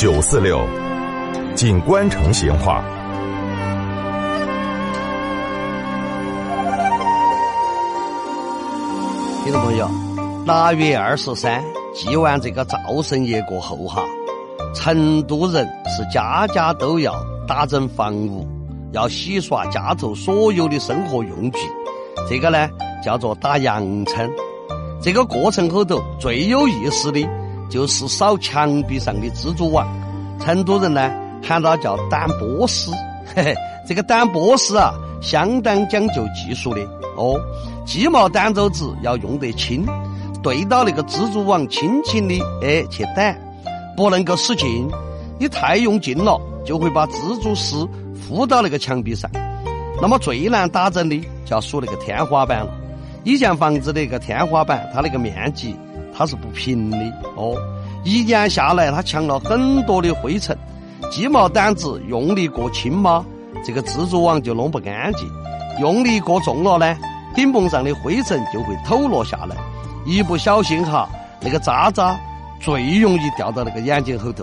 [0.00, 0.66] 九四六，
[1.54, 2.82] 锦官城闲话。
[9.44, 9.86] 听众朋友，
[10.46, 14.02] 腊月二十三祭完这个灶神爷过后哈，
[14.74, 17.14] 成都人是家家都要
[17.46, 18.48] 打整房屋，
[18.92, 21.58] 要洗刷家头所有的生活用具，
[22.26, 22.70] 这个呢
[23.04, 24.30] 叫做打扬尘。
[25.02, 27.20] 这个过程后头最有意思的，
[27.70, 29.86] 就是扫墙壁上的蜘蛛网。
[30.40, 31.10] 成都人呢
[31.42, 32.90] 喊它叫掸波丝，
[33.34, 33.54] 嘿嘿，
[33.86, 36.80] 这个掸波丝啊，相当讲究技术的
[37.16, 37.38] 哦。
[37.86, 39.84] 鸡毛掸子子要用得轻，
[40.42, 43.36] 对到那个蜘蛛网，轻轻的哎去掸，
[43.96, 44.88] 不能够使劲，
[45.38, 49.30] 你太用劲了，就会把蜘蛛丝附到那个墙壁上。
[50.00, 52.70] 那么最难打整的，就要数那个天花板了。
[53.24, 55.76] 以前房子的那个天花板，它那个面积
[56.16, 56.96] 它是不平的
[57.36, 57.54] 哦。
[58.02, 60.56] 一年下来，它抢了很多的灰尘，
[61.10, 63.24] 鸡毛掸子用力过轻吗？
[63.62, 65.28] 这个蜘蛛网就弄不干净；
[65.80, 66.96] 用力过重了呢，
[67.34, 69.54] 顶棚上的灰尘就会抖落下来，
[70.06, 71.06] 一不小心哈，
[71.42, 72.18] 那个渣渣
[72.58, 74.42] 最容易掉到那个眼睛后头。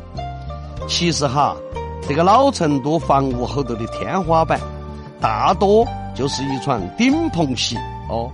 [0.88, 1.56] 其实哈，
[2.08, 4.60] 这个老成都房屋后头的天花板，
[5.20, 7.76] 大多就是一床顶棚席
[8.08, 8.30] 哦。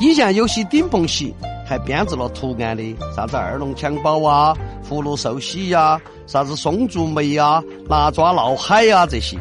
[0.00, 1.34] 以前有些顶棚席。
[1.72, 4.54] 还编制了图案的，啥子二龙抢宝啊、
[4.86, 9.38] 葫芦寿喜呀、啥子松竹梅啊、拿抓闹海啊这些。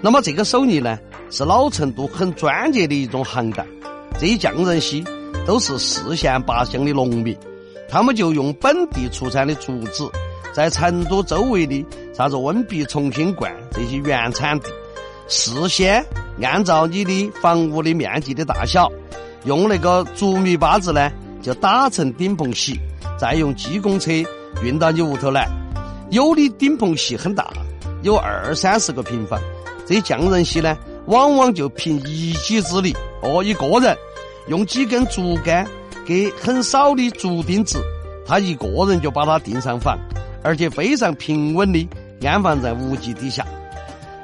[0.00, 0.98] 那么这个手艺呢，
[1.30, 3.66] 是老成都很专业的一种行当。
[4.18, 5.04] 这些匠人些
[5.46, 7.36] 都是四县八乡的农民，
[7.86, 10.10] 他们就用本地出产的竹子，
[10.54, 14.70] 在成都周围的啥子温碧、重庆灌这些原产地，
[15.28, 16.02] 事先
[16.40, 18.90] 按照你的房屋的面积的大小，
[19.44, 21.10] 用那个竹糜把子呢。
[21.40, 22.78] 就打成顶棚席，
[23.18, 24.10] 再用机工车
[24.62, 25.48] 运到你屋头来。
[26.10, 27.48] 有的顶棚席很大，
[28.02, 29.38] 有二三十个平方。
[29.86, 33.96] 这匠人席呢，往往就凭一己之力，哦，一个人
[34.48, 35.66] 用几根竹竿
[36.06, 37.82] 给很少的竹钉子，
[38.26, 39.98] 他一个人就把它钉上房，
[40.42, 41.88] 而且非常平稳的
[42.26, 43.46] 安放在屋脊底下。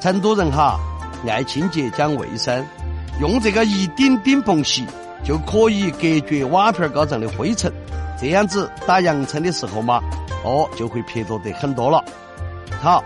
[0.01, 0.79] 成都人哈
[1.27, 2.65] 爱清洁讲卫生，
[3.21, 4.85] 用这个一顶顶棚席。
[5.25, 7.73] 就可以隔绝瓦片高上的灰尘，
[8.21, 10.01] 这样子打扬尘的时候嘛，
[10.45, 12.05] 哦，就会撇脱得很多了。
[12.83, 13.03] 好，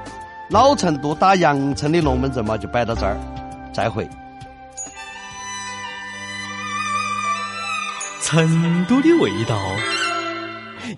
[0.50, 3.16] 老成都打扬尘的龙门阵嘛，就摆到这儿，
[3.72, 4.08] 再会。
[8.20, 9.56] 成都的味道，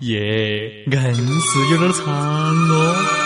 [0.01, 3.20] 耶，硬是有点长哦。